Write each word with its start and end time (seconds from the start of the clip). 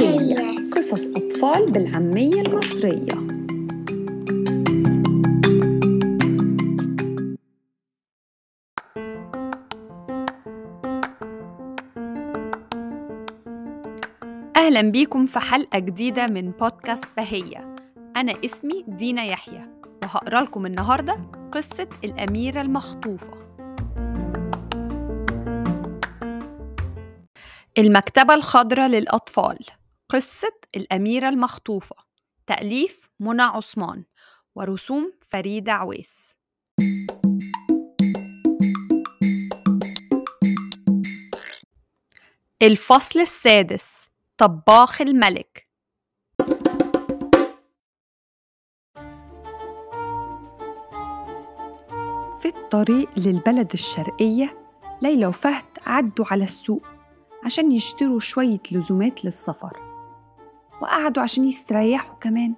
بهية 0.00 0.70
قصص 0.70 1.06
أطفال 1.06 1.72
بالعامية 1.72 2.40
المصرية. 2.40 3.12
أهلا 14.56 14.82
بيكم 14.82 15.26
في 15.26 15.40
حلقة 15.40 15.78
جديدة 15.78 16.26
من 16.26 16.50
بودكاست 16.50 17.04
بهية. 17.16 17.76
أنا 18.16 18.34
اسمي 18.44 18.84
دينا 18.88 19.24
يحيى 19.24 19.68
وهقرأ 20.02 20.40
لكم 20.40 20.66
النهاردة 20.66 21.16
قصة 21.52 21.88
الأميرة 22.04 22.60
المخطوفة. 22.60 23.42
المكتبة 27.78 28.34
الخضراء 28.34 28.88
للأطفال. 28.88 29.58
قصة 30.12 30.52
الأميرة 30.76 31.28
المخطوفة 31.28 31.96
تأليف 32.46 33.10
منى 33.20 33.42
عثمان 33.42 34.04
ورسوم 34.54 35.12
فريدة 35.28 35.72
عويس. 35.72 36.36
الفصل 42.62 43.20
السادس 43.20 44.04
طباخ 44.38 45.00
الملك. 45.00 45.68
في 52.40 52.48
الطريق 52.48 53.08
للبلد 53.18 53.72
الشرقية 53.72 54.68
ليلى 55.02 55.26
وفهد 55.26 55.64
عدوا 55.86 56.26
على 56.30 56.44
السوق 56.44 56.82
عشان 57.44 57.72
يشتروا 57.72 58.18
شوية 58.18 58.60
لزومات 58.72 59.24
للسفر. 59.24 59.81
وقعدوا 60.82 61.22
عشان 61.22 61.44
يستريحوا 61.44 62.14
كمان. 62.20 62.54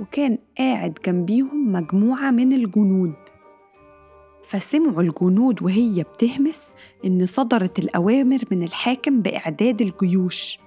وكان 0.00 0.38
قاعد 0.58 0.98
جنبيهم 1.06 1.72
مجموعة 1.72 2.30
من 2.30 2.52
الجنود. 2.52 3.14
فسمعوا 4.44 5.02
الجنود 5.02 5.62
وهي 5.62 6.02
بتهمس 6.02 6.72
إن 7.04 7.26
صدرت 7.26 7.78
الأوامر 7.78 8.38
من 8.50 8.62
الحاكم 8.62 9.22
بإعداد 9.22 9.80
الجيوش 9.80 10.58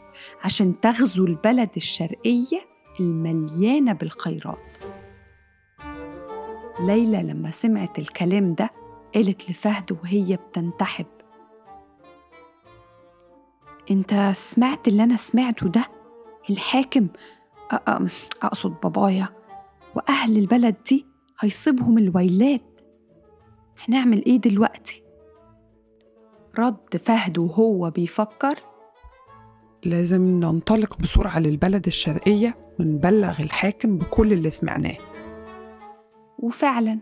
عشان 0.44 0.80
تغزو 0.80 1.25
البلد 1.25 1.69
الشرقية 1.78 2.59
المليانة 3.00 3.94
بالخيرات. 3.94 4.78
ليلى 6.80 7.23
لما 7.23 7.52
سمعت 7.52 8.00
الكلام 8.00 8.53
ده 8.53 8.69
قالت 9.16 9.50
لفهد 9.50 9.91
وهي 9.91 10.36
بتنتحب 10.36 11.06
أنت 13.91 14.33
سمعت 14.36 14.88
اللي 14.88 15.03
أنا 15.03 15.17
سمعته 15.17 15.67
ده؟ 15.67 15.94
الحاكم 16.49 17.07
أ- 17.73 17.75
أ- 17.75 18.11
أقصد 18.43 18.75
بابايا 18.83 19.27
وأهل 19.95 20.38
البلد 20.38 20.75
دي 20.89 21.05
هيصيبهم 21.39 21.97
الويلات. 21.97 22.61
هنعمل 23.88 24.25
إيه 24.25 24.38
دلوقتي؟ 24.38 25.03
رد 26.59 26.97
فهد 27.05 27.38
وهو 27.38 27.89
بيفكر 27.89 28.59
لازم 29.85 30.21
ننطلق 30.21 30.97
بسرعة 31.01 31.39
للبلد 31.39 31.85
الشرقية 31.88 32.57
ونبلغ 32.79 33.41
الحاكم 33.41 33.97
بكل 33.97 34.33
اللي 34.33 34.49
سمعناه. 34.49 34.97
وفعلا 36.39 36.99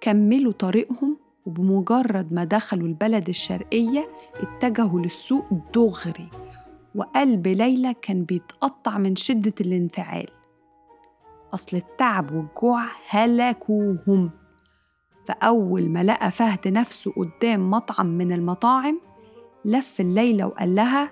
كملوا 0.00 0.52
طريقهم 0.52 1.16
وبمجرد 1.46 2.32
ما 2.32 2.44
دخلوا 2.44 2.88
البلد 2.88 3.28
الشرقية 3.28 4.04
اتجهوا 4.34 5.00
للسوق 5.00 5.44
دغري 5.74 6.28
وقلب 6.94 7.48
ليلى 7.48 7.94
كان 7.94 8.24
بيتقطع 8.24 8.98
من 8.98 9.16
شدة 9.16 9.54
الانفعال. 9.60 10.26
أصل 11.54 11.76
التعب 11.76 12.32
والجوع 12.32 12.84
هلكوهم. 13.08 14.30
فأول 15.24 15.88
ما 15.88 16.02
لقى 16.02 16.30
فهد 16.30 16.68
نفسه 16.68 17.12
قدام 17.12 17.70
مطعم 17.70 18.06
من 18.06 18.32
المطاعم 18.32 19.00
لف 19.64 20.00
الليلة 20.00 20.46
وقال 20.46 20.74
لها 20.74 21.10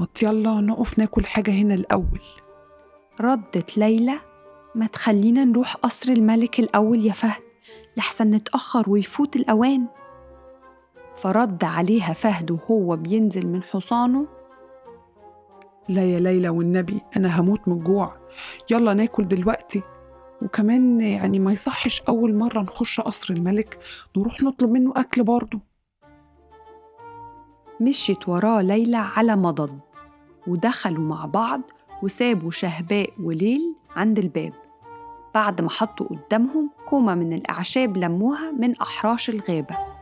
ما 0.00 0.06
يلا 0.22 0.60
نقف 0.60 0.98
ناكل 0.98 1.26
حاجة 1.26 1.50
هنا 1.50 1.74
الأول. 1.74 2.20
ردت 3.20 3.78
ليلى 3.78 4.20
ما 4.74 4.86
تخلينا 4.86 5.44
نروح 5.44 5.76
قصر 5.76 6.12
الملك 6.12 6.60
الأول 6.60 7.06
يا 7.06 7.12
فهد 7.12 7.42
لحسن 7.96 8.30
نتأخر 8.30 8.90
ويفوت 8.90 9.36
الأوان. 9.36 9.86
فرد 11.16 11.64
عليها 11.64 12.12
فهد 12.12 12.50
وهو 12.50 12.96
بينزل 12.96 13.46
من 13.46 13.62
حصانه 13.62 14.26
لا 15.88 16.04
يا 16.04 16.20
ليلى 16.20 16.48
والنبي 16.48 17.00
أنا 17.16 17.40
هموت 17.40 17.68
من 17.68 17.76
الجوع. 17.76 18.16
يلا 18.70 18.94
ناكل 18.94 19.28
دلوقتي. 19.28 19.82
وكمان 20.42 21.00
يعني 21.00 21.38
ما 21.38 21.52
يصحش 21.52 22.02
أول 22.02 22.34
مرة 22.34 22.60
نخش 22.60 23.00
قصر 23.00 23.34
الملك. 23.34 23.78
نروح 24.16 24.42
نطلب 24.42 24.70
منه 24.70 24.92
أكل 24.96 25.24
برضه. 25.24 25.60
مشيت 27.80 28.28
وراه 28.28 28.62
ليلى 28.62 28.96
على 28.96 29.36
مضض. 29.36 29.78
ودخلوا 30.46 31.04
مع 31.04 31.26
بعض 31.26 31.60
وسابوا 32.02 32.50
شهباء 32.50 33.10
وليل 33.22 33.74
عند 33.96 34.18
الباب. 34.18 34.52
بعد 35.34 35.60
ما 35.60 35.70
حطوا 35.70 36.06
قدامهم 36.06 36.70
كومة 36.86 37.14
من 37.14 37.32
الأعشاب 37.32 37.96
لموها 37.96 38.50
من 38.50 38.76
أحراش 38.76 39.30
الغابة. 39.30 39.93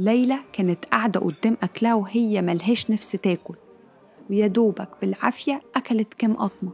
ليلى 0.00 0.38
كانت 0.52 0.84
قاعدة 0.84 1.20
قدام 1.20 1.56
أكلها 1.62 1.94
وهي 1.94 2.42
ملهاش 2.42 2.90
نفس 2.90 3.12
تاكل. 3.12 3.54
ويا 4.30 4.46
دوبك 4.46 4.88
بالعافية 5.00 5.62
أكلت 5.76 6.14
كام 6.14 6.36
قطمة. 6.36 6.70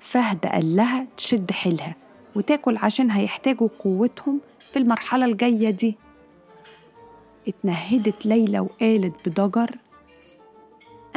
فهد 0.00 0.46
قال 0.46 0.76
لها 0.76 1.06
تشد 1.16 1.50
حيلها 1.50 1.94
وتاكل 2.36 2.76
عشان 2.76 3.10
هيحتاجوا 3.10 3.68
قوتهم 3.78 4.40
في 4.72 4.78
المرحلة 4.78 5.24
الجاية 5.26 5.70
دي. 5.70 5.96
اتنهدت 7.48 8.26
ليلى 8.26 8.60
وقالت 8.60 9.28
بضجر 9.28 9.76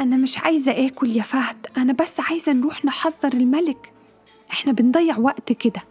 أنا 0.00 0.16
مش 0.16 0.38
عايزة 0.38 0.86
آكل 0.86 1.10
يا 1.10 1.22
فهد 1.22 1.66
أنا 1.76 1.92
بس 1.92 2.20
عايزة 2.20 2.52
نروح 2.52 2.84
نحذر 2.84 3.32
الملك. 3.32 3.92
إحنا 4.52 4.72
بنضيع 4.72 5.18
وقت 5.18 5.52
كده. 5.52 5.82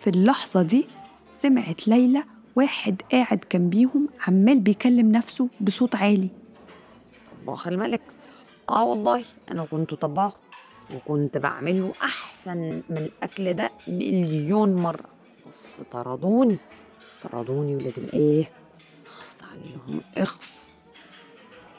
في 0.00 0.10
اللحظة 0.10 0.62
دي 0.62 0.86
سمعت 1.28 1.88
ليلى 1.88 2.24
واحد 2.56 3.02
قاعد 3.12 3.44
جنبيهم 3.52 4.08
عمال 4.26 4.60
بيكلم 4.60 5.12
نفسه 5.12 5.48
بصوت 5.60 5.94
عالي. 5.94 6.28
طباخ 7.42 7.68
الملك 7.68 8.00
آه 8.70 8.84
والله 8.84 9.24
أنا 9.50 9.64
كنت 9.64 9.94
طباخ 9.94 10.32
وكنت 10.94 11.38
بعمله 11.38 11.92
أحسن 12.02 12.56
من 12.90 12.96
الأكل 12.96 13.52
ده 13.52 13.70
مليون 13.88 14.74
مرة. 14.76 15.04
بس 15.48 15.82
طردوني 15.92 16.56
طردوني 17.22 17.76
ولاد 17.76 17.92
الإيه؟ 17.98 18.50
اخص 19.06 19.42
عليهم 19.44 20.00
اخص 20.16 20.76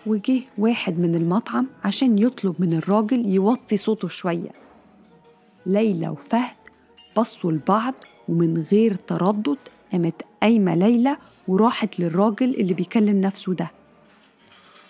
وجه 0.05 0.41
واحد 0.57 0.99
من 0.99 1.15
المطعم 1.15 1.67
عشان 1.83 2.17
يطلب 2.19 2.55
من 2.61 2.73
الراجل 2.73 3.25
يوطي 3.25 3.77
صوته 3.77 4.07
شوية. 4.07 4.49
ليلى 5.65 6.09
وفهد 6.09 6.55
بصوا 7.17 7.51
لبعض 7.51 7.93
ومن 8.29 8.63
غير 8.71 8.95
تردد 8.95 9.57
قامت 9.91 10.21
قايمة 10.41 10.75
ليلى 10.75 11.17
وراحت 11.47 11.99
للراجل 11.99 12.55
اللي 12.55 12.73
بيكلم 12.73 13.21
نفسه 13.21 13.53
ده. 13.53 13.71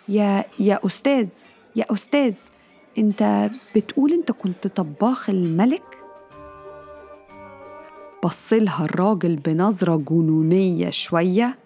يا 0.10 0.46
يا 0.60 0.80
أستاذ 0.86 1.34
يا 1.76 1.86
أستاذ 1.94 2.40
أنت 2.98 3.50
بتقول 3.76 4.14
أنت 4.14 4.32
كنت 4.32 4.68
طباخ 4.68 5.30
الملك؟ 5.30 5.98
بصلها 8.24 8.86
الراجل 8.86 9.36
بنظرة 9.36 9.96
جنونية 10.10 10.90
شوية. 10.90 11.58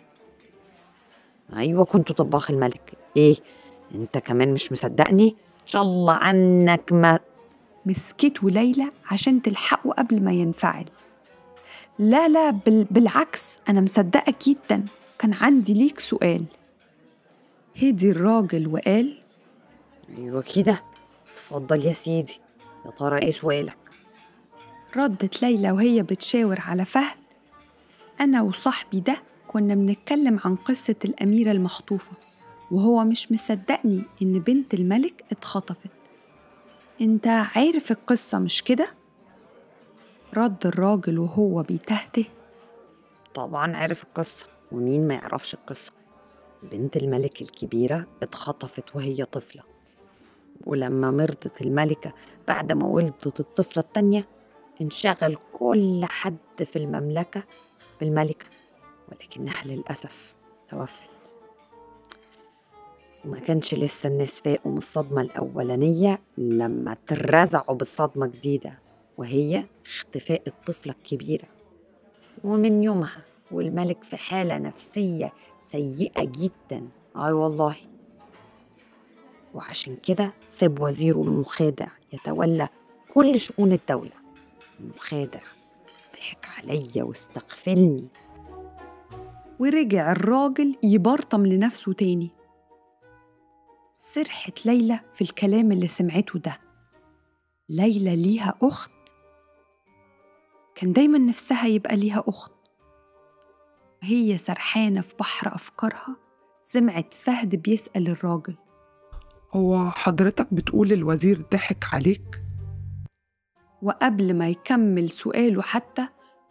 أيوه 1.55 1.85
كنت 1.85 2.11
طباخ 2.11 2.51
الملك. 2.51 2.93
إيه 3.17 3.35
أنت 3.95 4.17
كمان 4.17 4.53
مش 4.53 4.71
مصدقني؟ 4.71 5.27
إن 5.61 5.67
شاء 5.67 5.81
الله 5.81 6.13
عنك 6.13 6.93
ما 6.93 7.19
مسكته 7.85 8.49
ليلى 8.49 8.89
عشان 9.11 9.41
تلحقه 9.41 9.91
قبل 9.91 10.23
ما 10.23 10.31
ينفعل. 10.31 10.85
لا 12.01 12.27
لا 12.27 12.49
بال 12.49 12.83
بالعكس 12.91 13.57
أنا 13.69 13.81
مصدقة 13.81 14.33
جدا. 14.47 14.85
كان 15.19 15.33
عندي 15.33 15.73
ليك 15.73 15.99
سؤال. 15.99 16.45
هدي 17.83 18.11
الراجل 18.11 18.67
وقال 18.67 19.19
أيوه 20.17 20.41
كده. 20.55 20.83
اتفضل 21.31 21.85
يا 21.85 21.93
سيدي. 21.93 22.39
يا 22.85 22.91
ترى 22.91 23.21
إيه 23.21 23.31
سؤالك؟ 23.31 23.77
ردت 24.97 25.41
ليلى 25.41 25.71
وهي 25.71 26.03
بتشاور 26.03 26.59
على 26.61 26.85
فهد. 26.85 27.17
أنا 28.19 28.41
وصاحبي 28.41 28.99
ده 28.99 29.17
كنا 29.47 29.75
بنتكلم 29.75 30.39
عن 30.45 30.55
قصة 30.55 30.95
الأميرة 31.05 31.51
المخطوفة 31.51 32.11
وهو 32.71 33.03
مش 33.03 33.31
مصدقني 33.31 34.03
إن 34.21 34.39
بنت 34.39 34.73
الملك 34.73 35.23
اتخطفت. 35.31 35.91
أنت 37.01 37.27
عارف 37.27 37.91
القصة 37.91 38.39
مش 38.39 38.63
كده؟ 38.63 39.00
رد 40.37 40.65
الراجل 40.65 41.19
وهو 41.19 41.61
بيتهته 41.61 42.25
طبعا 43.33 43.77
عارف 43.77 44.03
القصة 44.03 44.47
ومين 44.71 45.07
ما 45.07 45.13
يعرفش 45.13 45.53
القصة. 45.53 45.91
بنت 46.63 46.97
الملك 46.97 47.41
الكبيرة 47.41 48.07
اتخطفت 48.23 48.95
وهي 48.95 49.25
طفلة. 49.25 49.63
ولما 50.65 51.11
مرضت 51.11 51.61
الملكة 51.61 52.13
بعد 52.47 52.71
ما 52.71 52.87
ولدت 52.87 53.39
الطفلة 53.39 53.83
التانية 53.83 54.27
انشغل 54.81 55.37
كل 55.53 56.05
حد 56.05 56.37
في 56.65 56.75
المملكة 56.75 57.43
بالملكة 57.99 58.45
ولكنها 59.09 59.63
للأسف 59.65 60.35
توفت. 60.69 61.11
وما 63.25 63.39
كانش 63.39 63.73
لسه 63.75 64.09
الناس 64.09 64.41
فاقوا 64.41 64.71
من 64.71 64.77
الصدمة 64.77 65.21
الأولانية 65.21 66.19
لما 66.37 66.97
ترزعوا 67.07 67.75
بالصدمة 67.75 68.27
جديدة. 68.27 68.90
وهي 69.17 69.65
اختفاء 69.85 70.41
الطفلة 70.47 70.93
الكبيرة. 70.93 71.47
ومن 72.43 72.83
يومها 72.83 73.25
والملك 73.51 74.03
في 74.03 74.17
حالة 74.17 74.57
نفسية 74.57 75.33
سيئة 75.61 76.23
جدا. 76.23 76.87
أي 77.15 77.31
والله. 77.31 77.75
وعشان 79.53 79.95
كده 79.95 80.33
ساب 80.47 80.81
وزيره 80.81 81.21
المخادع 81.21 81.87
يتولى 82.13 82.69
كل 83.13 83.39
شؤون 83.39 83.71
الدولة. 83.71 84.11
المخادع 84.79 85.41
ضحك 86.15 86.47
عليا 86.57 87.03
واستغفلني. 87.03 88.07
ورجع 89.59 90.11
الراجل 90.11 90.75
يبرطم 90.83 91.45
لنفسه 91.45 91.93
تاني. 91.93 92.29
سرحت 93.91 94.65
ليلى 94.65 94.99
في 95.13 95.21
الكلام 95.21 95.71
اللي 95.71 95.87
سمعته 95.87 96.39
ده. 96.39 96.59
ليلى 97.69 98.15
ليها 98.15 98.53
أخت 98.61 98.91
كان 100.75 100.93
دايما 100.93 101.17
نفسها 101.17 101.67
يبقى 101.67 101.95
ليها 101.95 102.23
أخت. 102.27 102.51
وهي 104.03 104.37
سرحانة 104.37 105.01
في 105.01 105.13
بحر 105.19 105.55
أفكارها 105.55 106.15
سمعت 106.61 107.13
فهد 107.13 107.55
بيسأل 107.55 108.07
الراجل. 108.07 108.55
هو 109.53 109.89
حضرتك 109.89 110.53
بتقول 110.53 110.93
الوزير 110.93 111.41
ضحك 111.51 111.85
عليك؟ 111.93 112.41
وقبل 113.81 114.37
ما 114.37 114.47
يكمل 114.47 115.09
سؤاله 115.09 115.61
حتى 115.61 116.07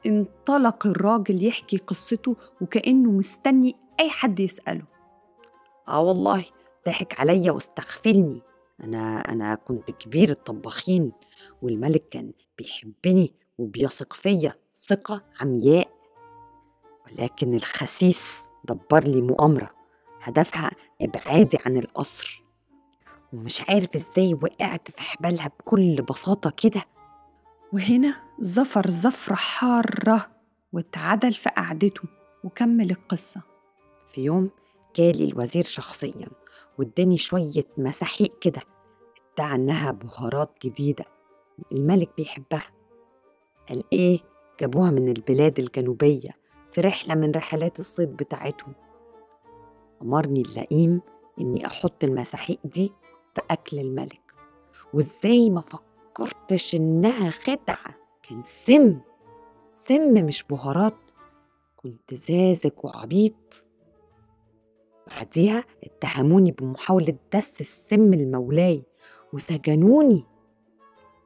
انطلق 0.07 0.87
الراجل 0.87 1.47
يحكي 1.47 1.77
قصته 1.77 2.37
وكأنه 2.61 3.11
مستني 3.11 3.77
أي 4.01 4.11
حد 4.11 4.41
يسأله. 4.41 4.85
آه 5.89 6.01
والله 6.01 6.45
ضحك 6.87 7.21
عليا 7.21 7.53
واستغفلني. 7.53 8.43
أنا 8.85 9.21
أنا 9.21 9.55
كنت 9.55 9.91
كبير 9.91 10.31
الطباخين 10.31 11.13
والملك 11.63 12.09
كان 12.09 12.33
بيحبني 12.59 13.35
وبيثق 13.61 14.13
فيا 14.13 14.55
ثقة 14.75 15.25
عمياء. 15.41 15.89
ولكن 17.07 17.55
الخسيس 17.55 18.45
دبر 18.65 19.05
لي 19.05 19.23
مؤامرة 19.23 19.71
هدفها 20.23 20.71
إبعادي 21.03 21.59
عن 21.67 21.77
القصر. 21.77 22.45
ومش 23.33 23.63
عارف 23.69 23.97
إزاي 23.97 24.35
وقعت 24.35 24.91
في 24.91 25.03
حبالها 25.03 25.49
بكل 25.61 26.03
بساطة 26.03 26.51
كده. 26.51 26.85
وهنا 27.73 28.17
زفر 28.39 28.91
زفرة 28.91 29.35
حارة 29.35 30.31
واتعدل 30.73 31.33
في 31.33 31.49
قعدته 31.49 32.03
وكمل 32.45 32.91
القصة. 32.91 33.43
في 34.07 34.21
يوم 34.21 34.51
جالي 34.97 35.25
الوزير 35.25 35.65
شخصيا 35.65 36.29
واداني 36.79 37.19
شوية 37.19 37.67
مساحيق 37.79 38.39
كده 38.39 38.63
ادعى 39.35 39.55
إنها 39.55 39.93
بهارات 39.93 40.59
جديدة 40.65 41.05
الملك 41.73 42.11
بيحبها. 42.17 42.80
قال 43.71 43.85
إيه؟ 43.93 44.21
جابوها 44.61 44.91
من 44.91 45.09
البلاد 45.09 45.59
الجنوبية 45.59 46.31
في 46.67 46.81
رحلة 46.81 47.15
من 47.15 47.31
رحلات 47.31 47.79
الصيد 47.79 48.17
بتاعتهم. 48.17 48.75
أمرني 50.03 50.41
اللئيم 50.43 51.01
إني 51.41 51.67
أحط 51.67 52.05
المساحيق 52.05 52.59
دي 52.65 52.93
في 53.35 53.43
أكل 53.51 53.79
الملك. 53.79 54.35
وإزاي 54.95 55.51
ما 55.51 55.61
فكرتش 55.61 56.75
إنها 56.75 57.31
خدعة؟ 57.31 57.95
كان 58.23 58.43
سم 58.43 59.01
سم 59.73 60.13
مش 60.27 60.43
بهارات. 60.43 60.97
كنت 61.77 62.15
زازك 62.15 62.85
وعبيط. 62.85 63.67
بعديها 65.07 65.65
اتهموني 65.85 66.53
بمحاولة 66.53 67.17
دس 67.35 67.61
السم 67.61 68.15
لمولاي 68.15 68.83
وسجنوني. 69.33 70.25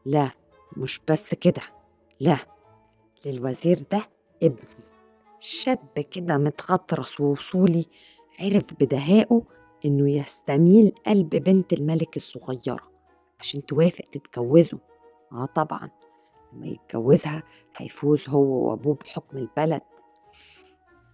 لا 0.05 0.31
مش 0.76 1.00
بس 1.08 1.35
كده. 1.35 1.74
لا 2.20 2.38
للوزير 3.26 3.78
ده 3.93 4.08
ابن 4.43 4.64
شاب 5.40 6.00
كده 6.11 6.38
متغطرس 6.38 7.20
ووصولي 7.20 7.87
عرف 8.40 8.75
بدهائه 8.81 9.43
إنه 9.84 10.11
يستميل 10.11 10.93
قلب 11.06 11.28
بنت 11.31 11.72
الملك 11.72 12.16
الصغيرة 12.16 12.90
عشان 13.40 13.66
توافق 13.66 14.05
تتجوزه. 14.12 14.78
آه 15.32 15.44
طبعا 15.55 15.90
لما 16.52 16.66
يتجوزها 16.66 17.43
هيفوز 17.76 18.28
هو 18.28 18.69
وأبوه 18.70 18.94
بحكم 18.94 19.37
البلد. 19.37 19.82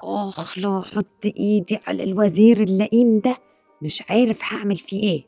آخ 0.02 0.58
لو 0.58 0.78
أحط 0.80 1.24
إيدي 1.26 1.78
على 1.86 2.04
الوزير 2.04 2.62
اللئيم 2.62 3.20
ده 3.20 3.36
مش 3.82 4.02
عارف 4.10 4.40
هعمل 4.52 4.76
فيه 4.76 5.02
إيه. 5.02 5.26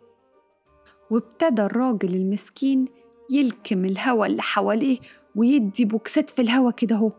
وابتدى 1.10 1.62
الراجل 1.62 2.14
المسكين 2.14 2.84
يلكم 3.30 3.84
الهوا 3.84 4.26
اللي 4.26 4.42
حواليه 4.42 4.98
ويدي 5.36 5.84
بوكسات 5.84 6.30
في 6.30 6.42
الهوا 6.42 6.70
كده 6.70 6.96
هو 6.96 7.12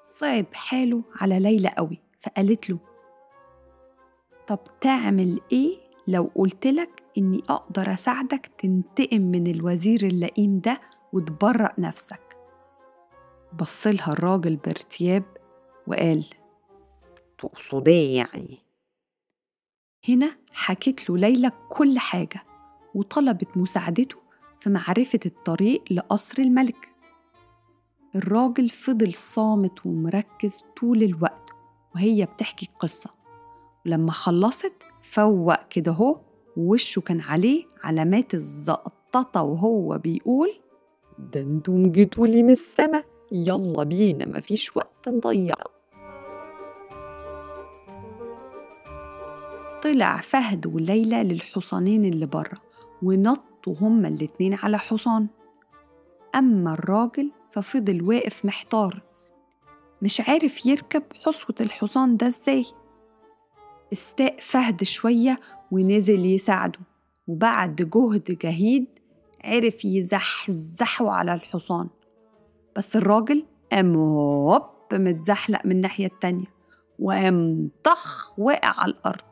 صعب 0.00 0.46
حاله 0.52 1.02
على 1.20 1.40
ليلى 1.40 1.68
قوي 1.68 1.98
فقالت 2.20 2.70
له 2.70 2.78
طب 4.46 4.58
تعمل 4.80 5.40
إيه 5.52 5.78
لو 6.08 6.30
قلتلك 6.34 7.02
إني 7.18 7.42
أقدر 7.48 7.92
أساعدك 7.92 8.46
تنتقم 8.58 9.20
من 9.20 9.46
الوزير 9.46 10.06
اللئيم 10.06 10.60
ده 10.60 10.80
وتبرأ 11.12 11.72
نفسك؟ 11.78 12.36
بصلها 13.60 14.12
الراجل 14.12 14.56
بارتياب 14.56 15.24
وقال 15.86 16.24
تقصد 17.38 17.88
إيه 17.88 18.16
يعني؟ 18.16 18.58
هنا 20.08 20.36
حكت 20.52 21.10
له 21.10 21.18
ليلى 21.18 21.52
كل 21.68 21.98
حاجة 21.98 22.40
وطلبت 22.94 23.56
مساعدته 23.56 24.16
في 24.58 24.70
معرفة 24.70 25.20
الطريق 25.26 25.82
لقصر 25.90 26.34
الملك. 26.38 26.88
الراجل 28.16 28.68
فضل 28.68 29.12
صامت 29.12 29.86
ومركز 29.86 30.64
طول 30.80 31.02
الوقت 31.02 31.50
وهي 31.94 32.24
بتحكي 32.24 32.66
القصة. 32.72 33.10
ولما 33.86 34.12
خلصت 34.12 34.82
فوق 35.02 35.68
كده 35.68 35.92
هو 35.92 36.20
ووشه 36.56 37.00
كان 37.00 37.20
عليه 37.20 37.64
علامات 37.82 38.34
الزقططة 38.34 39.42
وهو 39.42 39.98
بيقول 39.98 40.60
ده 41.18 41.40
أنتم 41.40 41.92
جيتولي 41.92 42.42
من 42.42 42.50
السما. 42.50 43.02
يلا 43.32 43.82
بينا 43.82 44.26
مفيش 44.38 44.76
وقت 44.76 45.08
نضيع. 45.08 45.54
طلع 49.82 50.16
فهد 50.16 50.66
وليلى 50.66 51.22
للحصانين 51.24 52.04
اللي 52.04 52.26
بره 52.26 52.58
ونطوا 53.66 53.88
هما 53.88 54.08
الاتنين 54.08 54.54
على 54.54 54.78
حصان. 54.78 55.26
أما 56.34 56.72
الراجل 56.72 57.30
ففضل 57.50 58.02
واقف 58.02 58.44
محتار. 58.44 59.02
مش 60.02 60.20
عارف 60.20 60.66
يركب 60.66 61.02
حصوة 61.24 61.56
الحصان 61.60 62.16
ده 62.16 62.26
إزاي. 62.26 62.64
استاء 63.92 64.36
فهد 64.38 64.82
شوية 64.82 65.40
ونزل 65.70 66.26
يساعده 66.26 66.80
وبعد 67.26 67.76
جهد 67.76 68.38
جهيد 68.42 68.86
عرف 69.44 69.84
يزحزحه 69.84 71.10
على 71.10 71.34
الحصان. 71.34 71.88
بس 72.76 72.96
الراجل 72.96 73.44
قام 73.72 73.96
هوب 73.96 74.62
متزحلق 74.92 75.66
من 75.66 75.72
الناحية 75.72 76.06
التانية 76.06 76.54
وقام 76.98 77.70
طخ 77.84 78.38
وقع 78.38 78.80
على 78.80 78.92
الأرض. 78.92 79.24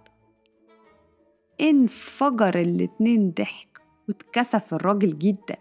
انفجر 1.60 2.60
الاتنين 2.60 3.30
ضحك. 3.30 3.71
واتكسف 4.08 4.74
الراجل 4.74 5.18
جدا 5.18 5.56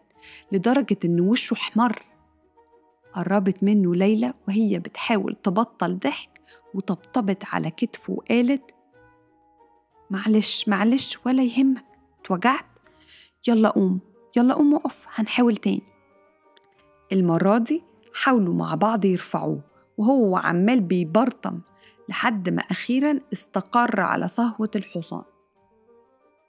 لدرجة 0.52 0.98
إن 1.06 1.20
وشه 1.20 1.54
احمر. 1.54 2.04
قربت 3.14 3.64
منه 3.64 3.96
ليلى 3.96 4.34
وهي 4.48 4.80
بتحاول 4.80 5.36
تبطل 5.44 5.98
ضحك 6.00 6.42
وطبطبت 6.74 7.46
على 7.46 7.72
كتفه 7.72 8.14
وقالت 8.14 8.72
معلش 10.10 10.68
معلش 10.68 11.18
ولا 11.26 11.44
يهمك. 11.44 11.86
اتوجعت؟ 12.22 12.66
يلا 13.48 13.70
قوم 13.70 14.00
يلا 14.38 14.54
قوم 14.54 14.74
وقف 14.74 15.06
هنحاول 15.10 15.56
تاني. 15.56 15.84
المرة 17.12 17.58
دي 17.58 17.84
حاولوا 18.14 18.54
مع 18.54 18.76
بعض 18.76 19.06
يرفعوه 19.06 19.62
وهو 19.98 20.38
عمال 20.38 20.82
بيبرطم 20.82 21.60
لحد 22.10 22.50
ما 22.50 22.62
أخيرا 22.62 23.20
استقر 23.34 24.00
على 24.02 24.28
صهوة 24.28 24.72
الحصان. 24.76 25.24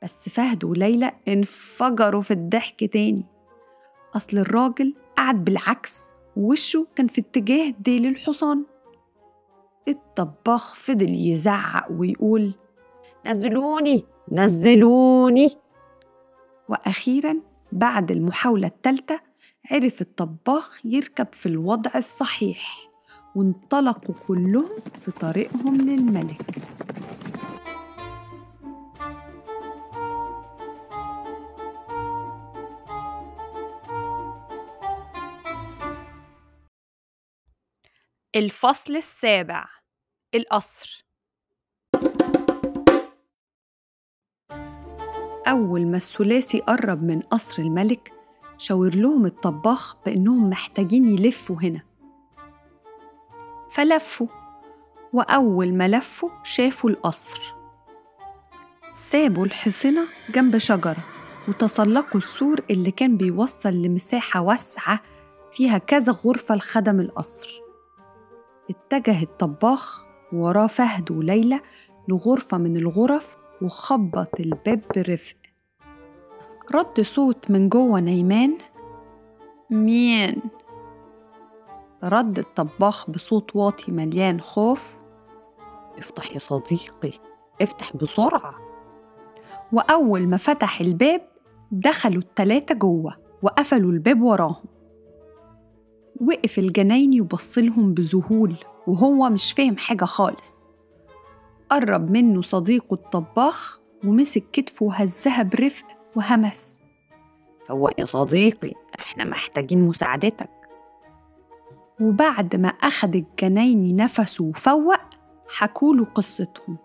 بس 0.02 0.28
فهد 0.28 0.64
وليلى 0.64 1.12
انفجروا 1.28 2.22
في 2.22 2.30
الضحك 2.30 2.84
تاني. 2.84 3.26
أصل 4.16 4.38
الراجل 4.38 4.94
قعد 5.16 5.44
بالعكس 5.44 6.10
ووشه 6.36 6.86
كان 6.96 7.06
في 7.06 7.20
اتجاه 7.20 7.74
ديل 7.80 8.06
الحصان. 8.06 8.64
الطباخ 9.88 10.74
فضل 10.74 11.14
يزعق 11.14 11.86
ويقول 11.90 12.54
نزلوني 13.26 14.04
نزلوني. 14.32 15.50
وأخيرا 16.68 17.36
بعد 17.72 18.10
المحاولة 18.10 18.66
الثالثة 18.66 19.20
عرف 19.70 20.00
الطباخ 20.00 20.80
يركب 20.86 21.26
في 21.32 21.46
الوضع 21.46 21.90
الصحيح 21.94 22.90
وانطلقوا 23.34 24.14
كلهم 24.28 24.78
في 25.00 25.10
طريقهم 25.10 25.76
للملك. 25.76 26.71
الفصل 38.36 38.96
السابع 38.96 39.64
القصر. 40.34 41.04
أول 45.46 45.86
ما 45.86 45.96
الثلاثي 45.96 46.60
قرب 46.60 47.02
من 47.02 47.20
قصر 47.20 47.62
الملك 47.62 48.12
شاور 48.58 48.94
لهم 48.94 49.26
الطباخ 49.26 49.96
بإنهم 50.06 50.50
محتاجين 50.50 51.08
يلفوا 51.08 51.56
هنا. 51.62 51.82
فلفوا 53.70 54.26
وأول 55.12 55.74
ما 55.74 55.88
لفوا 55.88 56.30
شافوا 56.44 56.90
القصر. 56.90 57.54
سابوا 58.92 59.44
الحصنة 59.44 60.08
جنب 60.30 60.58
شجرة 60.58 61.04
وتسلقوا 61.48 62.20
السور 62.20 62.60
اللي 62.70 62.90
كان 62.90 63.16
بيوصل 63.16 63.72
لمساحة 63.72 64.40
واسعة 64.40 65.00
فيها 65.52 65.78
كذا 65.78 66.12
غرفة 66.12 66.54
لخدم 66.54 67.00
القصر. 67.00 67.62
اتجه 68.72 69.22
الطباخ 69.22 70.04
وراه 70.32 70.66
فهد 70.66 71.10
وليلى 71.10 71.60
لغرفة 72.08 72.58
من 72.58 72.76
الغرف 72.76 73.36
وخبط 73.62 74.40
الباب 74.40 74.80
برفق. 74.96 75.36
رد 76.74 77.00
صوت 77.00 77.50
من 77.50 77.68
جوه 77.68 78.00
نيمان 78.00 78.58
مين؟ 79.70 80.42
رد 82.04 82.38
الطباخ 82.38 83.10
بصوت 83.10 83.56
واطي 83.56 83.92
مليان 83.92 84.40
خوف. 84.40 84.96
افتح 85.98 86.34
يا 86.34 86.38
صديقي 86.38 87.12
افتح 87.62 87.96
بسرعة. 87.96 88.54
وأول 89.72 90.26
ما 90.28 90.36
فتح 90.36 90.80
الباب 90.80 91.28
دخلوا 91.70 92.22
التلاتة 92.22 92.74
جوه 92.74 93.14
وقفلوا 93.42 93.92
الباب 93.92 94.22
وراهم. 94.22 94.71
وقف 96.20 96.58
الجنايني 96.58 97.20
وبصلهم 97.20 97.94
بذهول 97.94 98.56
وهو 98.86 99.30
مش 99.30 99.52
فاهم 99.52 99.76
حاجة 99.76 100.04
خالص. 100.04 100.68
قرب 101.70 102.10
منه 102.10 102.42
صديقه 102.42 102.94
الطباخ 102.94 103.80
ومسك 104.04 104.44
كتفه 104.52 104.86
وهزها 104.86 105.42
برفق 105.42 105.86
وهمس. 106.16 106.84
فوق 107.68 108.00
يا 108.00 108.04
صديقي 108.04 108.72
إحنا 109.00 109.24
محتاجين 109.24 109.80
مساعدتك. 109.80 110.50
وبعد 112.00 112.56
ما 112.56 112.68
أخد 112.68 113.14
الجنايني 113.16 113.92
نفسه 113.92 114.44
وفوق 114.44 115.00
حكوله 115.48 116.04
قصتهم. 116.04 116.78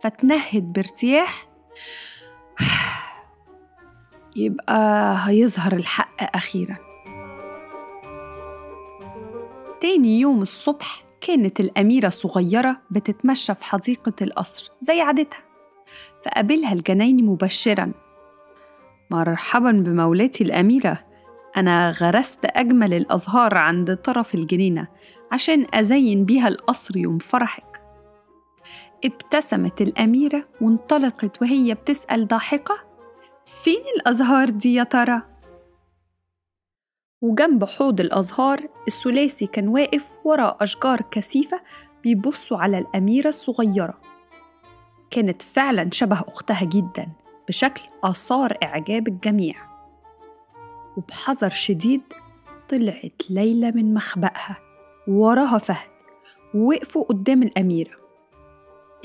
فتنهد 0.00 0.72
بارتياح. 0.72 1.48
يبقى 4.36 5.16
هيظهر 5.28 5.72
الحق 5.72 6.36
أخيرا. 6.36 6.85
تاني 9.96 10.20
يوم 10.20 10.42
الصبح 10.42 11.04
كانت 11.20 11.60
الأميرة 11.60 12.06
الصغيرة 12.06 12.76
بتتمشى 12.90 13.54
في 13.54 13.64
حديقة 13.64 14.12
القصر 14.22 14.70
زي 14.80 15.00
عادتها 15.00 15.38
فقابلها 16.24 16.72
الجنايني 16.72 17.22
مبشرا 17.22 17.92
مرحبا 19.10 19.70
بمولاتي 19.70 20.44
الأميرة 20.44 21.04
أنا 21.56 21.90
غرست 21.90 22.38
أجمل 22.44 22.94
الأزهار 22.94 23.54
عند 23.58 23.96
طرف 23.96 24.34
الجنينة 24.34 24.88
عشان 25.32 25.66
أزين 25.74 26.24
بيها 26.24 26.48
القصر 26.48 26.96
يوم 26.96 27.18
فرحك 27.18 27.82
ابتسمت 29.04 29.80
الأميرة 29.80 30.44
وانطلقت 30.60 31.42
وهي 31.42 31.74
بتسأل 31.74 32.28
ضاحكة 32.28 32.74
فين 33.46 33.82
الأزهار 33.96 34.48
دي 34.50 34.74
يا 34.74 34.84
ترى؟ 34.84 35.22
وجنب 37.22 37.64
حوض 37.64 38.00
الأزهار 38.00 38.68
الثلاثي 38.88 39.46
كان 39.46 39.68
واقف 39.68 40.18
وراء 40.24 40.56
أشجار 40.60 41.00
كثيفة 41.10 41.60
بيبصوا 42.02 42.58
على 42.58 42.78
الأميرة 42.78 43.28
الصغيرة. 43.28 43.98
كانت 45.10 45.42
فعلا 45.42 45.88
شبه 45.92 46.20
أختها 46.28 46.64
جدا 46.64 47.08
بشكل 47.48 47.82
أثار 48.04 48.56
إعجاب 48.62 49.08
الجميع. 49.08 49.56
وبحذر 50.96 51.50
شديد 51.50 52.02
طلعت 52.68 53.22
ليلى 53.30 53.72
من 53.72 53.94
مخبأها 53.94 54.58
ووراها 55.08 55.58
فهد 55.58 55.90
ووقفوا 56.54 57.04
قدام 57.04 57.42
الأميرة. 57.42 57.96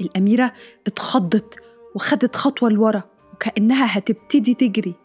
الأميرة 0.02 0.52
اتخضت 0.88 1.56
وخدت 1.96 2.36
خطوة 2.36 2.70
لورا 2.70 3.04
وكأنها 3.34 3.98
هتبتدي 3.98 4.54
تجري 4.54 4.96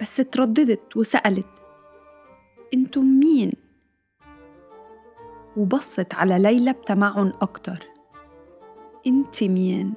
بس 0.00 0.20
اترددت 0.20 0.96
وسألت 0.96 1.57
أنتم 2.74 3.04
مين؟ 3.04 3.52
وبصت 5.56 6.14
على 6.14 6.38
ليلى 6.38 6.72
بتمعن 6.72 7.32
أكتر 7.42 7.86
انت 9.06 9.44
مين؟ 9.44 9.94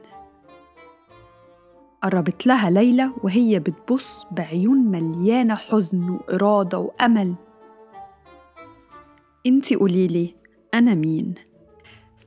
قربت 2.03 2.47
لها 2.47 2.69
ليلى 2.69 3.11
وهي 3.23 3.59
بتبص 3.59 4.25
بعيون 4.31 4.77
مليانة 4.77 5.55
حزن 5.55 6.09
وإرادة 6.09 6.77
وأمل 6.79 7.35
انت 9.45 9.73
قوليلي 9.73 10.35
أنا 10.73 10.95
مين؟ 10.95 11.35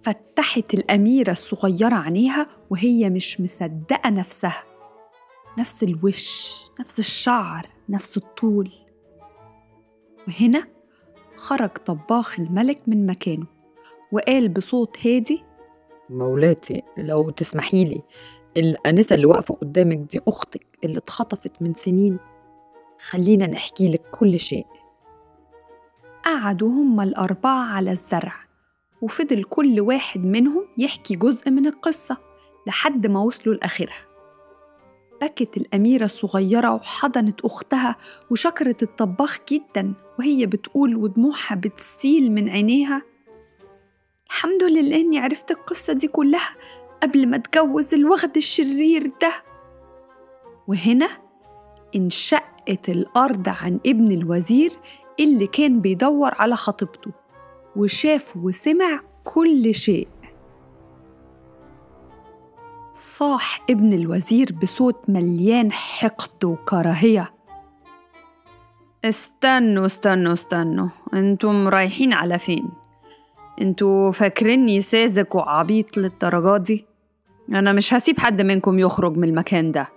فتحت 0.02 0.74
الأميرة 0.74 1.32
الصغيرة 1.32 1.94
عينيها 1.94 2.46
وهي 2.70 3.10
مش 3.10 3.40
مصدقة 3.40 4.10
نفسها 4.10 4.62
نفس 5.58 5.82
الوش 5.82 6.54
نفس 6.80 6.98
الشعر 6.98 7.66
نفس 7.88 8.16
الطول 8.16 8.72
وهنا 10.28 10.64
خرج 11.37 11.69
طباخ 11.71 12.40
الملك 12.40 12.78
من 12.88 13.07
مكانه 13.07 13.47
وقال 14.12 14.49
بصوت 14.49 15.07
هادي 15.07 15.45
مولاتي 16.11 16.83
لو 16.99 17.31
تسمحي 17.31 17.85
لي 17.85 18.02
الأنسة 18.57 19.14
اللي 19.14 19.26
واقفة 19.26 19.54
قدامك 19.54 19.97
دي 19.99 20.21
أختك 20.28 20.66
اللي 20.85 20.99
اتخطفت 20.99 21.62
من 21.62 21.75
سنين. 21.75 22.19
خلينا 23.09 23.47
نحكي 23.47 23.93
لك 23.93 24.02
كل 24.11 24.38
شيء. 24.38 24.66
قعدوا 26.25 26.69
هما 26.69 27.04
الأربعة 27.04 27.75
على 27.75 27.90
الزرع 27.93 28.33
وفضل 29.02 29.45
كل 29.45 29.81
واحد 29.81 30.25
منهم 30.25 30.66
يحكي 30.78 31.16
جزء 31.16 31.50
من 31.50 31.66
القصة 31.66 32.16
لحد 32.66 33.07
ما 33.07 33.21
وصلوا 33.21 33.54
لآخرها. 33.54 34.07
بكت 35.23 35.56
الأميرة 35.56 36.04
الصغيرة 36.04 36.75
وحضنت 36.75 37.40
أختها 37.40 37.97
وشكرت 38.30 38.83
الطباخ 38.83 39.38
جدا 39.52 39.94
وهي 40.18 40.47
بتقول 40.47 40.97
ودموعها 40.97 41.54
بتسيل 41.54 42.33
من 42.33 42.49
عينيها 42.49 43.02
الحمد 44.26 44.62
لله 44.62 45.00
إني 45.00 45.18
عرفت 45.18 45.50
القصة 45.50 45.92
دي 45.92 46.09
كلها 46.09 46.56
قبل 47.02 47.26
ما 47.28 47.37
اتجوز 47.37 47.94
الوغد 47.94 48.37
الشرير 48.37 49.12
ده. 49.23 49.33
وهنا 50.68 51.09
انشقت 51.97 52.88
الأرض 52.88 53.49
عن 53.49 53.80
ابن 53.87 54.12
الوزير 54.12 54.73
اللي 55.21 55.47
كان 55.47 55.80
بيدور 55.80 56.30
على 56.35 56.56
خطيبته 56.56 57.11
وشاف 57.76 58.37
وسمع 58.37 59.00
كل 59.25 59.75
شيء. 59.75 60.09
صاح 62.96 63.60
ابن 63.70 63.92
الوزير 63.92 64.52
بصوت 64.62 64.96
مليان 65.08 65.72
حقد 65.72 66.44
وكراهية. 66.44 67.34
استنوا 69.04 69.86
استنوا 69.86 70.32
استنوا. 70.32 70.88
أنتم 71.14 71.68
رايحين 71.68 72.12
على 72.12 72.38
فين؟ 72.38 72.68
أنتوا 73.60 74.12
فاكريني 74.12 74.80
ساذج 74.80 75.34
وعبيط 75.34 75.96
للدرجات 75.96 76.60
دي؟ 76.60 76.86
أنا 77.48 77.72
مش 77.72 77.94
هسيب 77.94 78.20
حد 78.20 78.42
منكم 78.42 78.78
يخرج 78.78 79.16
من 79.16 79.28
المكان 79.28 79.72
ده. 79.72 79.88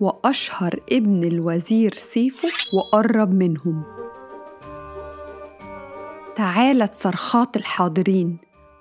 وأشهر 0.00 0.80
ابن 0.92 1.24
الوزير 1.24 1.92
سيفه 1.94 2.48
وقرب 2.78 3.34
منهم. 3.34 3.82
تعالت 6.36 6.94
صرخات 6.94 7.56
الحاضرين 7.56 8.38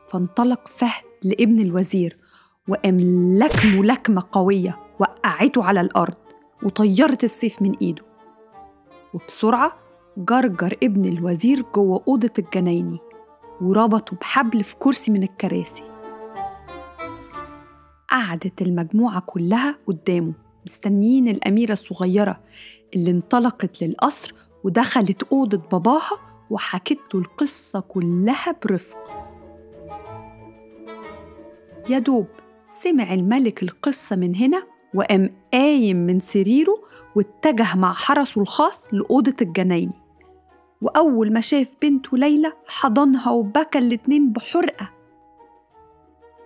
فانطلق 0.07 0.67
فهد 0.67 1.03
لابن 1.23 1.59
الوزير. 1.59 2.17
وقام 2.69 2.99
لكمه 3.37 3.83
لكمة 3.83 4.23
قوية 4.31 4.79
وقعته 4.99 5.63
على 5.63 5.81
الأرض 5.81 6.13
وطيرت 6.63 7.23
السيف 7.23 7.61
من 7.61 7.75
إيده. 7.81 8.03
وبسرعة 9.13 9.79
جرجر 10.17 10.77
ابن 10.83 11.05
الوزير 11.05 11.65
جوه 11.75 12.03
أوضة 12.07 12.31
الجنايني 12.39 12.99
وربطه 13.61 14.17
بحبل 14.17 14.63
في 14.63 14.75
كرسي 14.75 15.11
من 15.11 15.23
الكراسي. 15.23 15.83
قعدت 18.11 18.61
المجموعة 18.61 19.23
كلها 19.25 19.77
قدامه 19.87 20.33
مستنيين 20.65 21.27
الأميرة 21.27 21.71
الصغيرة 21.71 22.39
اللي 22.95 23.11
انطلقت 23.11 23.83
للقصر 23.83 24.33
ودخلت 24.63 25.23
أوضة 25.23 25.57
باباها 25.71 26.19
وحكت 26.49 26.99
له 27.13 27.21
القصة 27.21 27.79
كلها 27.79 28.55
برفق. 28.63 28.97
يا 31.89 31.99
دوب 31.99 32.27
سمع 32.69 33.13
الملك 33.13 33.63
القصة 33.63 34.15
من 34.15 34.35
هنا 34.35 34.63
وقام 34.93 35.29
قايم 35.53 35.97
من 35.97 36.19
سريره 36.19 36.75
واتجه 37.15 37.75
مع 37.75 37.93
حرسه 37.93 38.41
الخاص 38.41 38.93
لأوضة 38.93 39.33
الجنايني 39.41 40.09
وأول 40.81 41.33
ما 41.33 41.41
شاف 41.41 41.75
بنته 41.81 42.17
ليلى 42.17 42.53
حضنها 42.67 43.31
وبكى 43.31 43.79
الاتنين 43.79 44.31
بحرقة. 44.31 44.89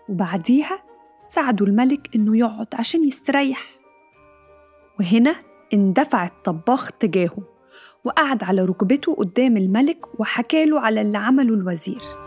وبعديها 0.10 0.84
ساعدوا 1.24 1.68
الملك 1.68 2.16
إنه 2.16 2.38
يقعد 2.38 2.68
عشان 2.74 3.04
يستريح. 3.04 3.66
وهنا 5.00 5.36
اندفع 5.74 6.26
الطباخ 6.26 6.92
تجاهه 6.92 7.44
وقعد 8.04 8.44
على 8.44 8.66
ركبته 8.66 9.16
قدام 9.16 9.58
الملك 9.58 10.20
وحكاله 10.20 10.80
على 10.80 11.02
اللي 11.02 11.18
عمله 11.18 11.54
الوزير. 11.54 12.23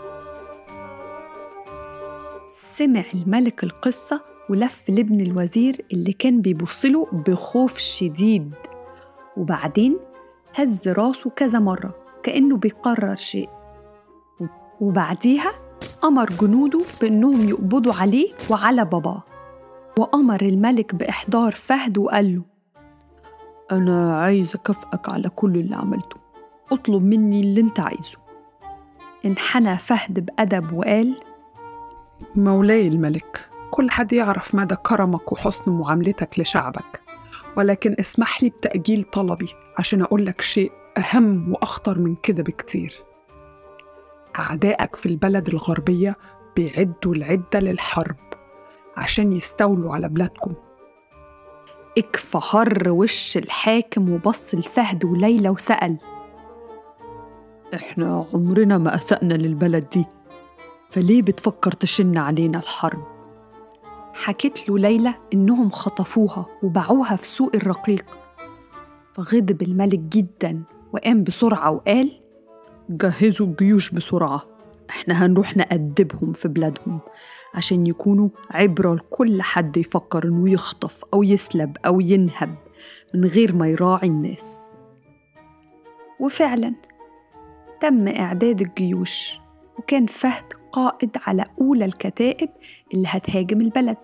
سمع 2.49 3.03
الملك 3.13 3.63
القصة 3.63 4.21
ولف 4.49 4.89
لابن 4.89 5.21
الوزير 5.21 5.85
اللي 5.93 6.13
كان 6.13 6.41
بيبصله 6.41 7.07
بخوف 7.11 7.77
شديد. 7.77 8.53
وبعدين 9.37 9.97
هز 10.55 10.87
راسه 10.87 11.29
كذا 11.29 11.59
مرة 11.59 11.95
كأنه 12.23 12.57
بيقرر 12.57 13.15
شيء. 13.15 13.49
وبعديها 14.81 15.51
أمر 16.03 16.29
جنوده 16.29 16.81
بأنهم 17.01 17.49
يقبضوا 17.49 17.93
عليه 17.93 18.31
وعلى 18.49 18.85
باباه. 18.85 19.23
وأمر 19.99 20.41
الملك 20.41 20.95
بإحضار 20.95 21.51
فهد 21.51 21.97
وقال 21.97 22.35
له 22.35 22.43
أنا 23.71 24.17
عايز 24.17 24.55
أكافئك 24.55 25.09
على 25.09 25.29
كل 25.29 25.55
اللي 25.57 25.75
عملته. 25.75 26.17
اطلب 26.71 27.03
مني 27.03 27.39
اللي 27.39 27.61
أنت 27.61 27.79
عايزه. 27.79 28.17
انحنى 29.25 29.77
فهد 29.77 30.25
بأدب 30.25 30.73
وقال 30.73 31.15
مولاي 32.35 32.87
الملك 32.87 33.49
كل 33.71 33.91
حد 33.91 34.13
يعرف 34.13 34.55
مدى 34.55 34.75
كرمك 34.75 35.31
وحسن 35.31 35.71
معاملتك 35.71 36.39
لشعبك. 36.39 37.01
ولكن 37.57 37.95
اسمح 37.99 38.43
لي 38.43 38.49
بتأجيل 38.49 39.03
طلبي 39.03 39.49
عشان 39.77 40.01
أقول 40.01 40.25
لك 40.25 40.41
شيء 40.41 40.71
أهم 40.97 41.51
وأخطر 41.53 41.99
من 41.99 42.15
كده 42.15 42.43
بكتير. 42.43 43.03
أعدائك 44.39 44.95
في 44.95 45.05
البلد 45.05 45.47
الغربية 45.47 46.17
بيعدوا 46.55 47.15
العدة 47.15 47.59
للحرب 47.59 48.15
عشان 48.97 49.33
يستولوا 49.33 49.93
على 49.95 50.09
بلادكم. 50.09 50.53
اكفى 51.97 52.37
حر 52.37 52.89
وش 52.89 53.37
الحاكم 53.37 54.09
وبص 54.09 54.55
لفهد 54.55 55.05
وليلى 55.05 55.49
وسأل. 55.49 55.97
إحنا 57.73 58.27
عمرنا 58.33 58.77
ما 58.77 58.95
أسأنا 58.95 59.33
للبلد 59.33 59.89
دي. 59.89 60.05
فليه 60.89 61.21
بتفكر 61.21 61.71
تشن 61.71 62.17
علينا 62.17 62.59
الحرب؟ 62.59 63.03
حكت 64.13 64.69
له 64.69 64.79
ليلى 64.79 65.13
إنهم 65.33 65.69
خطفوها 65.69 66.45
وباعوها 66.63 67.15
في 67.15 67.27
سوق 67.27 67.55
الرقيق 67.55 68.05
فغضب 69.13 69.61
الملك 69.61 69.99
جدا 69.99 70.63
وقام 70.93 71.23
بسرعة 71.23 71.71
وقال 71.71 72.21
جهزوا 72.89 73.47
الجيوش 73.47 73.89
بسرعة 73.91 74.43
إحنا 74.89 75.25
هنروح 75.25 75.57
نأدبهم 75.57 76.33
في 76.33 76.47
بلادهم 76.47 76.99
عشان 77.53 77.87
يكونوا 77.87 78.29
عبرة 78.51 78.95
لكل 78.95 79.41
حد 79.41 79.77
يفكر 79.77 80.23
إنه 80.27 80.49
يخطف 80.51 81.03
أو 81.13 81.23
يسلب 81.23 81.77
أو 81.85 81.99
ينهب 81.99 82.55
من 83.13 83.25
غير 83.25 83.55
ما 83.55 83.67
يراعي 83.67 84.07
الناس 84.07 84.77
وفعلا 86.19 86.73
تم 87.81 88.07
إعداد 88.07 88.61
الجيوش 88.61 89.39
وكان 89.77 90.05
فهد 90.05 90.53
قائد 90.77 91.17
على 91.27 91.43
أولى 91.61 91.85
الكتائب 91.85 92.49
اللي 92.93 93.07
هتهاجم 93.07 93.61
البلد. 93.61 93.97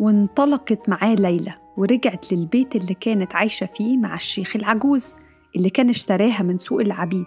وانطلقت 0.00 0.88
معاه 0.88 1.14
ليلى 1.14 1.54
ورجعت 1.76 2.32
للبيت 2.32 2.76
اللي 2.76 2.94
كانت 2.94 3.34
عايشة 3.34 3.66
فيه 3.66 3.96
مع 3.98 4.14
الشيخ 4.14 4.56
العجوز 4.56 5.18
اللي 5.56 5.70
كان 5.70 5.88
اشتراها 5.88 6.42
من 6.42 6.58
سوق 6.58 6.80
العبيد. 6.80 7.26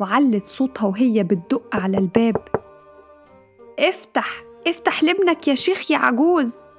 وعلت 0.00 0.44
صوتها 0.46 0.86
وهي 0.86 1.22
بتدق 1.22 1.76
على 1.76 1.98
الباب. 1.98 2.48
افتح 3.78 4.42
افتح 4.66 5.02
لابنك 5.02 5.48
يا 5.48 5.54
شيخ 5.54 5.90
يا 5.90 5.96
عجوز. 5.98 6.74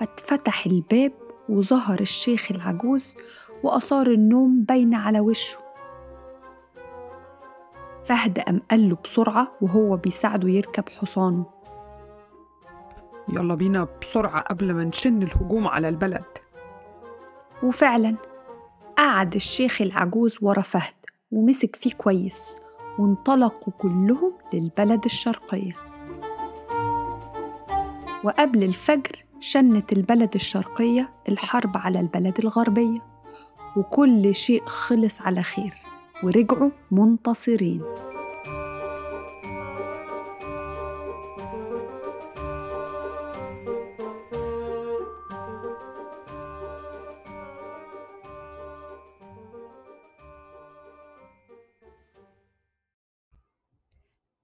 فاتفتح 0.00 0.66
الباب 0.66 1.12
وظهر 1.48 2.00
الشيخ 2.00 2.48
العجوز 2.50 3.16
وآثار 3.62 4.06
النوم 4.06 4.62
باينة 4.62 4.98
على 4.98 5.20
وشه. 5.20 5.69
فهد 8.04 8.38
قام 8.38 8.62
قال 8.70 8.88
له 8.88 8.96
بسرعة 9.04 9.52
وهو 9.60 9.96
بيساعده 9.96 10.48
يركب 10.48 10.88
حصانه. 10.88 11.46
يلا 13.28 13.54
بينا 13.54 13.88
بسرعة 14.00 14.40
قبل 14.40 14.72
ما 14.74 14.84
نشن 14.84 15.22
الهجوم 15.22 15.68
على 15.68 15.88
البلد. 15.88 16.24
وفعلا 17.62 18.16
قعد 18.98 19.34
الشيخ 19.34 19.82
العجوز 19.82 20.38
ورا 20.42 20.62
فهد 20.62 20.94
ومسك 21.30 21.76
فيه 21.76 21.92
كويس 21.92 22.60
وانطلقوا 22.98 23.72
كلهم 23.78 24.32
للبلد 24.52 25.04
الشرقية. 25.04 25.72
وقبل 28.24 28.62
الفجر 28.62 29.24
شنت 29.40 29.92
البلد 29.92 30.34
الشرقية 30.34 31.12
الحرب 31.28 31.76
على 31.76 32.00
البلد 32.00 32.38
الغربية 32.38 32.98
وكل 33.76 34.34
شيء 34.34 34.64
خلص 34.66 35.22
على 35.22 35.42
خير. 35.42 35.89
ورجعوا 36.22 36.70
منتصرين. 36.90 37.82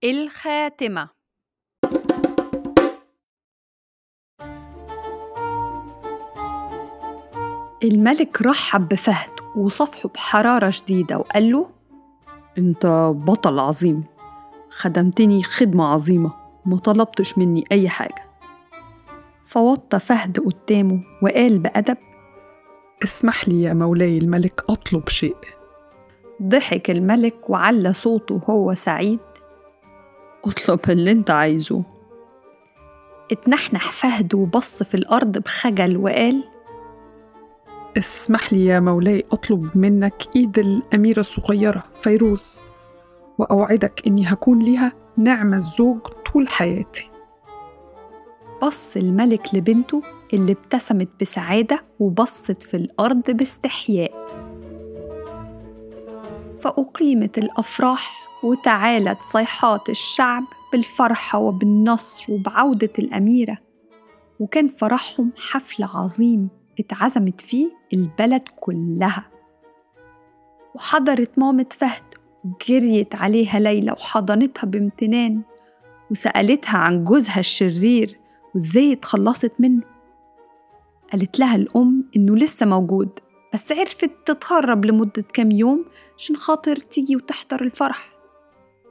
الخاتمة. 0.05 1.09
الملك 7.85 8.43
رحب 8.43 8.89
بفهد. 8.89 9.46
وصفحه 9.57 10.09
بحرارة 10.09 10.71
شديدة 10.71 11.19
وقال 11.19 11.53
له 11.53 11.67
أنت 12.59 12.87
بطل 13.17 13.59
عظيم. 13.59 14.05
خدمتني 14.71 15.43
خدمة 15.43 15.87
عظيمة. 15.87 16.33
ما 16.67 16.79
طلبتش 16.79 17.39
مني 17.39 17.65
أي 17.73 17.89
حاجة. 17.89 18.31
فوطى 19.47 19.99
فهد 19.99 20.39
قدامه 20.41 21.03
وقال 21.23 21.59
بأدب 21.59 21.97
اسمح 23.05 23.49
لي 23.49 23.63
يا 23.63 23.75
مولاي 23.75 24.19
الملك 24.19 24.65
أطلب 24.71 25.09
شيء. 25.09 25.37
ضحك 26.43 26.91
الملك 26.91 27.51
وعلى 27.51 27.93
صوته 27.93 28.35
وهو 28.35 28.75
سعيد 28.75 29.21
اطلب 30.45 30.81
اللي 30.91 31.11
أنت 31.13 31.31
عايزه. 31.31 31.83
اتنحنح 33.33 33.93
فهد 33.93 34.35
وبص 34.35 34.83
في 34.83 34.95
الأرض 34.95 35.39
بخجل 35.39 35.97
وقال 35.97 36.45
اسمح 37.97 38.53
لي 38.53 38.65
يا 38.65 38.81
مولاي 38.81 39.25
أطلب 39.33 39.79
منك 39.79 40.23
إيد 40.37 40.59
الأميرة 40.59 41.21
الصغيرة 41.21 41.85
فيروز 42.01 42.63
وأوعدك 43.39 44.03
إني 44.07 44.27
هكون 44.27 44.59
ليها 44.59 44.93
نعم 45.17 45.55
الزوج 45.55 45.99
طول 46.33 46.49
حياتي. 46.49 47.11
بص 48.63 48.97
الملك 48.97 49.55
لبنته 49.55 50.03
اللي 50.33 50.53
ابتسمت 50.53 51.09
بسعادة 51.21 51.85
وبصت 52.01 52.63
في 52.63 52.77
الأرض 52.77 53.31
باستحياء. 53.31 54.27
فأقيمت 56.59 57.39
الأفراح 57.39 58.29
وتعالت 58.45 59.23
صيحات 59.23 59.89
الشعب 59.89 60.45
بالفرحة 60.73 61.39
وبالنصر 61.39 62.33
وبعودة 62.33 62.93
الأميرة. 62.99 63.59
وكان 64.41 64.69
فرحهم 64.69 65.33
حفل 65.37 65.85
عظيم 65.85 66.49
اتعزمت 66.81 67.41
فيه 67.41 67.76
البلد 67.97 68.43
كلها. 68.57 69.31
وحضرت 70.75 71.39
مامة 71.39 71.67
فهد 71.71 72.03
وجريت 72.45 73.15
عليها 73.15 73.59
ليلى 73.59 73.93
وحضنتها 73.93 74.67
بامتنان 74.67 75.43
وسألتها 76.11 76.79
عن 76.79 77.05
جوزها 77.05 77.39
الشرير 77.39 78.19
وإزاي 78.55 78.93
اتخلصت 78.93 79.53
منه. 79.59 79.83
قالت 81.13 81.39
لها 81.39 81.57
الأم 81.57 82.09
إنه 82.17 82.37
لسه 82.37 82.67
موجود 82.67 83.11
بس 83.55 83.73
عرفت 83.73 84.11
تتهرب 84.27 84.85
لمدة 84.85 85.25
كام 85.33 85.51
يوم 85.51 85.85
عشان 86.19 86.37
خاطر 86.37 86.77
تيجي 86.77 87.17
وتحضر 87.17 87.63
الفرح. 87.63 88.11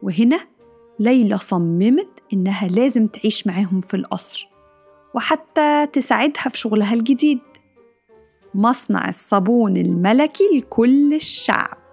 وهنا 0.04 0.40
ليلى 1.00 1.38
صممت 1.38 2.24
إنها 2.34 2.68
لازم 2.68 3.08
تعيش 3.08 3.48
معاهم 3.48 3.82
في 3.82 3.94
القصر 3.94 4.50
وحتى 5.16 5.88
تساعدها 5.94 6.50
في 6.50 6.58
شغلها 6.58 6.94
الجديد. 6.94 7.40
مصنع 8.56 9.10
الصابون 9.10 9.78
الملكي 9.78 10.44
لكل 10.58 11.14
الشعب. 11.14 11.85